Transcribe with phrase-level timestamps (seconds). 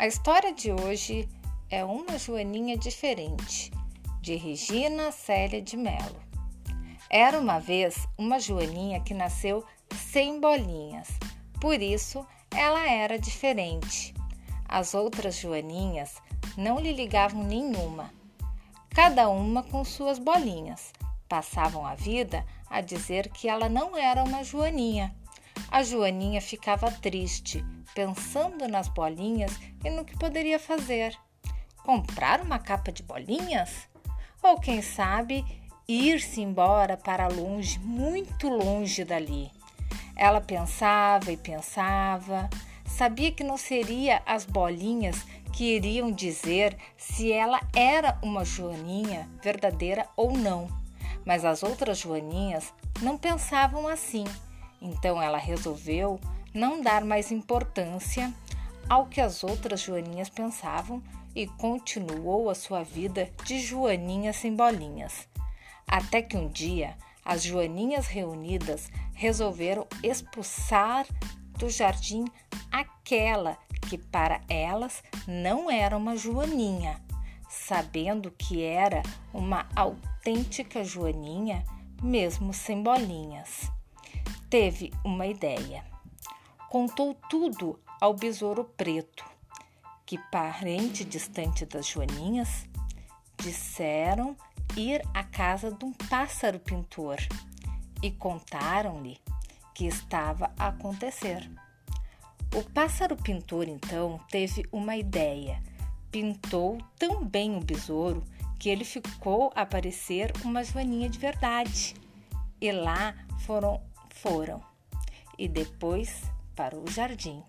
[0.00, 1.28] A história de hoje
[1.68, 3.70] é Uma Joaninha Diferente,
[4.22, 6.16] de Regina Célia de Mello.
[7.10, 9.62] Era uma vez uma Joaninha que nasceu
[9.94, 11.06] sem bolinhas,
[11.60, 14.14] por isso ela era diferente.
[14.66, 16.14] As outras Joaninhas
[16.56, 18.10] não lhe ligavam nenhuma,
[18.88, 20.94] cada uma com suas bolinhas.
[21.28, 25.14] Passavam a vida a dizer que ela não era uma Joaninha.
[25.70, 31.16] A Joaninha ficava triste, pensando nas bolinhas e no que poderia fazer.
[31.84, 33.88] Comprar uma capa de bolinhas?
[34.42, 35.44] Ou quem sabe
[35.86, 39.48] ir-se embora para longe, muito longe dali.
[40.16, 42.50] Ela pensava e pensava,
[42.84, 50.08] sabia que não seria as bolinhas que iriam dizer se ela era uma joaninha verdadeira
[50.16, 50.66] ou não.
[51.24, 54.24] Mas as outras joaninhas não pensavam assim.
[54.80, 56.20] Então ela resolveu
[56.54, 58.32] não dar mais importância
[58.88, 61.02] ao que as outras joaninhas pensavam
[61.34, 65.28] e continuou a sua vida de joaninha sem bolinhas.
[65.86, 71.06] Até que um dia as joaninhas reunidas resolveram expulsar
[71.58, 72.24] do jardim
[72.72, 73.58] aquela
[73.88, 77.00] que para elas não era uma joaninha.
[77.48, 79.02] Sabendo que era
[79.34, 81.64] uma autêntica joaninha,
[82.00, 83.70] mesmo sem bolinhas.
[84.48, 85.84] Teve uma ideia.
[86.68, 89.24] Contou tudo ao besouro preto,
[90.06, 92.66] que, parente distante das joaninhas,
[93.38, 94.36] disseram
[94.76, 97.18] ir à casa de um pássaro pintor
[98.02, 99.18] e contaram-lhe
[99.74, 101.50] que estava a acontecer.
[102.54, 105.62] O pássaro pintor então teve uma ideia.
[106.10, 108.24] Pintou tão bem o besouro
[108.58, 111.94] que ele ficou a parecer uma joaninha de verdade.
[112.60, 113.14] E lá
[113.46, 113.80] foram,
[114.22, 114.62] foram.
[115.38, 116.22] E depois
[116.54, 117.42] para o jardim.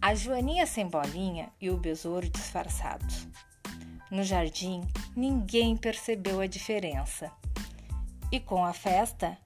[0.00, 3.28] A joaninha sem bolinha e o besouro disfarçados.
[4.10, 4.82] No jardim,
[5.14, 7.30] ninguém percebeu a diferença.
[8.30, 9.36] E com a festa,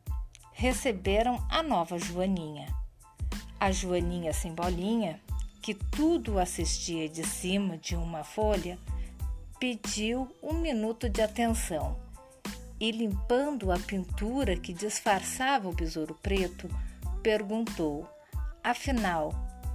[0.52, 2.66] receberam a nova Joaninha.
[3.58, 5.20] A Joaninha sem bolinha,
[5.62, 8.78] que tudo assistia de cima de uma folha,
[9.58, 12.09] pediu um minuto de atenção
[12.80, 16.68] e, limpando a pintura que disfarçava o besouro preto,
[17.22, 18.08] perguntou:
[18.64, 19.32] Afinal,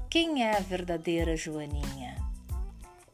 [0.09, 2.15] quem é a verdadeira Joaninha?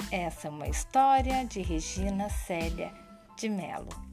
[0.10, 2.92] Essa é uma história de Regina Célia
[3.38, 4.11] de Melo.